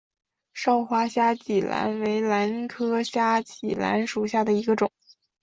[0.55, 4.91] 少花虾脊兰为兰科虾脊兰属下的一个种。